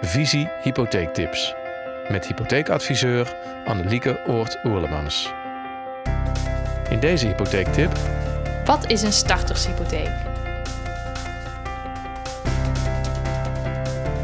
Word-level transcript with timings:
Visie 0.00 0.48
Hypotheektips. 0.62 1.54
Met 2.08 2.26
hypotheekadviseur 2.26 3.36
Annelieke 3.64 4.20
Oort-Oerlemans. 4.26 5.32
In 6.90 7.00
deze 7.00 7.26
hypotheektip. 7.26 7.92
Wat 8.64 8.90
is 8.90 9.02
een 9.02 9.12
startershypotheek? 9.12 10.10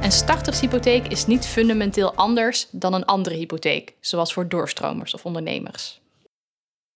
Een 0.00 0.12
startershypotheek 0.12 1.08
is 1.08 1.26
niet 1.26 1.46
fundamenteel 1.46 2.14
anders 2.14 2.68
dan 2.70 2.94
een 2.94 3.04
andere 3.04 3.36
hypotheek, 3.36 3.94
zoals 4.00 4.32
voor 4.32 4.48
doorstromers 4.48 5.14
of 5.14 5.24
ondernemers. 5.24 6.00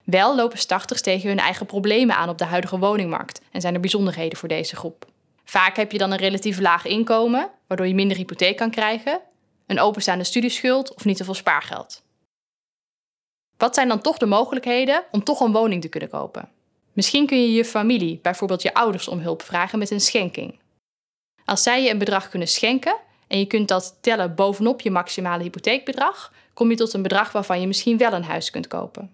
Wel 0.04 0.36
lopen 0.36 0.58
starters 0.58 1.00
tegen 1.00 1.28
hun 1.28 1.38
eigen 1.38 1.66
problemen 1.66 2.16
aan 2.16 2.28
op 2.28 2.38
de 2.38 2.44
huidige 2.44 2.78
woningmarkt 2.78 3.40
en 3.50 3.60
zijn 3.60 3.74
er 3.74 3.80
bijzonderheden 3.80 4.38
voor 4.38 4.48
deze 4.48 4.76
groep. 4.76 5.06
Vaak 5.44 5.76
heb 5.76 5.92
je 5.92 5.98
dan 5.98 6.12
een 6.12 6.18
relatief 6.18 6.58
laag 6.60 6.84
inkomen, 6.84 7.50
waardoor 7.68 7.86
je 7.86 7.94
minder 7.94 8.16
hypotheek 8.16 8.56
kan 8.56 8.70
krijgen, 8.70 9.20
een 9.66 9.80
openstaande 9.80 10.24
studieschuld 10.24 10.94
of 10.94 11.04
niet 11.04 11.16
te 11.16 11.24
veel 11.24 11.34
spaargeld. 11.34 12.02
Wat 13.56 13.74
zijn 13.74 13.88
dan 13.88 14.00
toch 14.00 14.18
de 14.18 14.26
mogelijkheden 14.26 15.04
om 15.10 15.24
toch 15.24 15.40
een 15.40 15.52
woning 15.52 15.82
te 15.82 15.88
kunnen 15.88 16.08
kopen? 16.08 16.48
Misschien 16.92 17.26
kun 17.26 17.40
je 17.40 17.52
je 17.52 17.64
familie, 17.64 18.18
bijvoorbeeld 18.22 18.62
je 18.62 18.74
ouders, 18.74 19.08
om 19.08 19.18
hulp 19.18 19.42
vragen 19.42 19.78
met 19.78 19.90
een 19.90 20.00
schenking. 20.00 20.58
Als 21.44 21.62
zij 21.62 21.82
je 21.82 21.90
een 21.90 21.98
bedrag 21.98 22.28
kunnen 22.28 22.48
schenken 22.48 22.96
en 23.26 23.38
je 23.38 23.46
kunt 23.46 23.68
dat 23.68 23.98
tellen 24.00 24.34
bovenop 24.34 24.80
je 24.80 24.90
maximale 24.90 25.42
hypotheekbedrag, 25.42 26.32
kom 26.54 26.70
je 26.70 26.76
tot 26.76 26.92
een 26.92 27.02
bedrag 27.02 27.32
waarvan 27.32 27.60
je 27.60 27.66
misschien 27.66 27.98
wel 27.98 28.12
een 28.12 28.24
huis 28.24 28.50
kunt 28.50 28.66
kopen. 28.66 29.10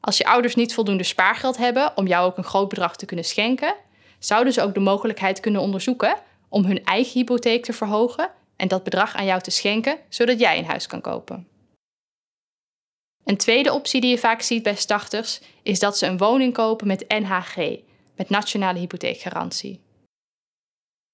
Als 0.00 0.16
je 0.16 0.26
ouders 0.26 0.54
niet 0.54 0.74
voldoende 0.74 1.04
spaargeld 1.04 1.56
hebben 1.56 1.96
om 1.96 2.06
jou 2.06 2.26
ook 2.26 2.36
een 2.36 2.44
groot 2.44 2.68
bedrag 2.68 2.96
te 2.96 3.06
kunnen 3.06 3.24
schenken, 3.24 3.74
zouden 4.18 4.52
ze 4.52 4.62
ook 4.62 4.74
de 4.74 4.80
mogelijkheid 4.80 5.40
kunnen 5.40 5.60
onderzoeken 5.60 6.16
om 6.48 6.64
hun 6.64 6.84
eigen 6.84 7.12
hypotheek 7.12 7.64
te 7.64 7.72
verhogen 7.72 8.30
en 8.56 8.68
dat 8.68 8.84
bedrag 8.84 9.14
aan 9.14 9.24
jou 9.24 9.40
te 9.40 9.50
schenken, 9.50 9.98
zodat 10.08 10.38
jij 10.38 10.58
een 10.58 10.64
huis 10.64 10.86
kan 10.86 11.00
kopen. 11.00 11.48
Een 13.24 13.36
tweede 13.36 13.72
optie 13.72 14.00
die 14.00 14.10
je 14.10 14.18
vaak 14.18 14.42
ziet 14.42 14.62
bij 14.62 14.74
starters 14.74 15.40
is 15.62 15.78
dat 15.78 15.98
ze 15.98 16.06
een 16.06 16.18
woning 16.18 16.52
kopen 16.52 16.86
met 16.86 17.04
NHG, 17.08 17.56
met 18.16 18.30
nationale 18.30 18.78
hypotheekgarantie. 18.78 19.80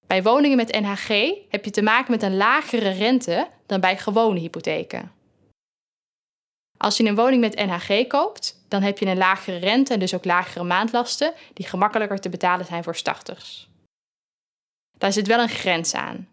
Bij 0.07 0.23
woningen 0.23 0.57
met 0.57 0.79
NHG 0.79 1.07
heb 1.49 1.65
je 1.65 1.71
te 1.71 1.81
maken 1.81 2.11
met 2.11 2.23
een 2.23 2.37
lagere 2.37 2.89
rente 2.89 3.47
dan 3.65 3.79
bij 3.79 3.97
gewone 3.97 4.39
hypotheken. 4.39 5.11
Als 6.77 6.97
je 6.97 7.03
een 7.03 7.15
woning 7.15 7.41
met 7.41 7.55
NHG 7.55 8.07
koopt, 8.07 8.63
dan 8.67 8.81
heb 8.81 8.97
je 8.97 9.05
een 9.05 9.17
lagere 9.17 9.57
rente 9.57 9.93
en 9.93 9.99
dus 9.99 10.13
ook 10.13 10.25
lagere 10.25 10.63
maandlasten 10.63 11.33
die 11.53 11.67
gemakkelijker 11.67 12.19
te 12.19 12.29
betalen 12.29 12.65
zijn 12.65 12.83
voor 12.83 12.95
starters. 12.95 13.69
Daar 14.97 15.13
zit 15.13 15.27
wel 15.27 15.39
een 15.39 15.49
grens 15.49 15.93
aan. 15.93 16.27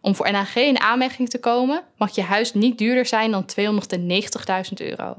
Om 0.00 0.14
voor 0.14 0.30
NHG 0.30 0.54
in 0.56 0.80
aanmerking 0.80 1.28
te 1.28 1.40
komen, 1.40 1.84
mag 1.96 2.14
je 2.14 2.22
huis 2.22 2.54
niet 2.54 2.78
duurder 2.78 3.06
zijn 3.06 3.30
dan 3.30 3.46
290.000 3.60 4.72
euro. 4.74 5.16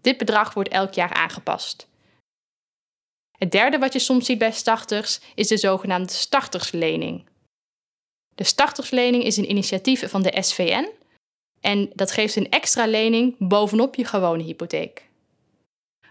Dit 0.00 0.18
bedrag 0.18 0.54
wordt 0.54 0.68
elk 0.68 0.92
jaar 0.92 1.12
aangepast. 1.12 1.88
Het 3.38 3.50
derde 3.50 3.78
wat 3.78 3.92
je 3.92 3.98
soms 3.98 4.26
ziet 4.26 4.38
bij 4.38 4.52
starters 4.52 5.20
is 5.34 5.48
de 5.48 5.56
zogenaamde 5.56 6.12
starterslening. 6.12 7.24
De 8.34 8.44
starterslening 8.44 9.24
is 9.24 9.36
een 9.36 9.50
initiatief 9.50 10.10
van 10.10 10.22
de 10.22 10.42
SVN 10.42 10.88
en 11.60 11.90
dat 11.94 12.10
geeft 12.10 12.36
een 12.36 12.50
extra 12.50 12.86
lening 12.86 13.34
bovenop 13.38 13.94
je 13.94 14.04
gewone 14.04 14.42
hypotheek. 14.42 15.08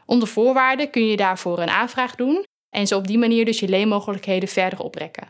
Onder 0.06 0.28
voorwaarden 0.28 0.90
kun 0.90 1.08
je 1.08 1.18
daarvoor 1.18 1.60
een 1.60 1.70
aanvraag 1.70 2.16
doen 2.16 2.44
en 2.70 2.88
zo 2.88 2.98
op 2.98 3.08
die 3.08 3.18
manier 3.18 3.46
dus 3.46 3.60
je 3.60 3.68
leenmogelijkheden 3.68 4.50
verder 4.50 4.80
oprekken. 4.80 5.28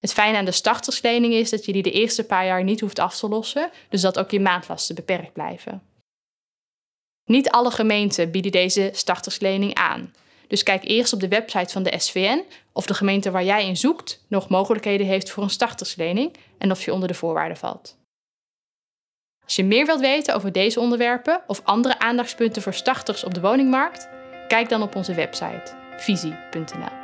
Het 0.00 0.12
fijne 0.12 0.36
aan 0.36 0.44
de 0.44 0.52
starterslening 0.52 1.34
is 1.34 1.50
dat 1.50 1.64
je 1.64 1.72
die 1.72 1.82
de 1.82 1.90
eerste 1.90 2.24
paar 2.24 2.46
jaar 2.46 2.64
niet 2.64 2.80
hoeft 2.80 2.98
af 2.98 3.16
te 3.16 3.28
lossen, 3.28 3.70
dus 3.88 4.00
dat 4.00 4.18
ook 4.18 4.30
je 4.30 4.40
maandlasten 4.40 4.94
beperkt 4.94 5.32
blijven. 5.32 5.82
Niet 7.24 7.50
alle 7.50 7.70
gemeenten 7.70 8.30
bieden 8.30 8.52
deze 8.52 8.90
starterslening 8.92 9.74
aan. 9.74 10.14
Dus 10.48 10.62
kijk 10.62 10.84
eerst 10.84 11.12
op 11.12 11.20
de 11.20 11.28
website 11.28 11.72
van 11.72 11.82
de 11.82 11.98
SVN 11.98 12.44
of 12.72 12.86
de 12.86 12.94
gemeente 12.94 13.30
waar 13.30 13.44
jij 13.44 13.66
in 13.66 13.76
zoekt 13.76 14.24
nog 14.28 14.48
mogelijkheden 14.48 15.06
heeft 15.06 15.30
voor 15.30 15.42
een 15.42 15.50
starterslening 15.50 16.36
en 16.58 16.70
of 16.70 16.84
je 16.84 16.92
onder 16.92 17.08
de 17.08 17.14
voorwaarden 17.14 17.56
valt. 17.56 17.98
Als 19.44 19.56
je 19.56 19.64
meer 19.64 19.86
wilt 19.86 20.00
weten 20.00 20.34
over 20.34 20.52
deze 20.52 20.80
onderwerpen 20.80 21.42
of 21.46 21.60
andere 21.64 21.98
aandachtspunten 21.98 22.62
voor 22.62 22.74
starters 22.74 23.24
op 23.24 23.34
de 23.34 23.40
woningmarkt, 23.40 24.08
kijk 24.48 24.68
dan 24.68 24.82
op 24.82 24.94
onze 24.96 25.14
website 25.14 25.74
visie.nl. 25.96 26.99